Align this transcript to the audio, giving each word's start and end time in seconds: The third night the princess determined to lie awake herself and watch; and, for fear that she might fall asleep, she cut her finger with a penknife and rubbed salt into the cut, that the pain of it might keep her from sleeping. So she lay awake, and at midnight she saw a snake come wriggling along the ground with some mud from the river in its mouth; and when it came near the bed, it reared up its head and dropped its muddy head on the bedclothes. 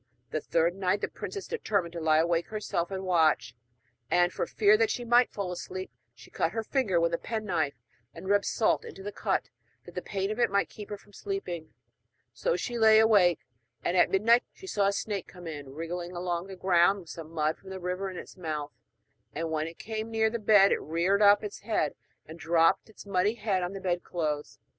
The 0.31 0.41
third 0.41 0.73
night 0.73 1.01
the 1.01 1.07
princess 1.07 1.45
determined 1.47 1.91
to 1.93 1.99
lie 2.01 2.17
awake 2.17 2.47
herself 2.47 2.89
and 2.89 3.03
watch; 3.03 3.53
and, 4.09 4.33
for 4.33 4.47
fear 4.47 4.75
that 4.75 4.89
she 4.89 5.05
might 5.05 5.31
fall 5.31 5.51
asleep, 5.51 5.91
she 6.15 6.31
cut 6.31 6.53
her 6.53 6.63
finger 6.63 6.99
with 6.99 7.13
a 7.13 7.19
penknife 7.19 7.75
and 8.11 8.27
rubbed 8.27 8.45
salt 8.45 8.83
into 8.83 9.03
the 9.03 9.11
cut, 9.11 9.49
that 9.85 9.93
the 9.93 10.01
pain 10.01 10.31
of 10.31 10.39
it 10.39 10.49
might 10.49 10.69
keep 10.71 10.89
her 10.89 10.97
from 10.97 11.13
sleeping. 11.13 11.75
So 12.33 12.55
she 12.55 12.79
lay 12.79 12.97
awake, 12.97 13.41
and 13.83 13.95
at 13.95 14.09
midnight 14.09 14.41
she 14.51 14.65
saw 14.65 14.87
a 14.87 14.91
snake 14.91 15.27
come 15.27 15.43
wriggling 15.45 16.13
along 16.13 16.47
the 16.47 16.55
ground 16.55 17.01
with 17.01 17.09
some 17.09 17.29
mud 17.29 17.59
from 17.59 17.69
the 17.69 17.79
river 17.79 18.09
in 18.09 18.17
its 18.17 18.35
mouth; 18.35 18.71
and 19.35 19.51
when 19.51 19.67
it 19.67 19.77
came 19.77 20.09
near 20.09 20.31
the 20.31 20.39
bed, 20.39 20.71
it 20.71 20.81
reared 20.81 21.21
up 21.21 21.43
its 21.43 21.59
head 21.59 21.93
and 22.25 22.39
dropped 22.39 22.89
its 22.89 23.05
muddy 23.05 23.35
head 23.35 23.61
on 23.61 23.73
the 23.73 23.79
bedclothes. 23.79 24.57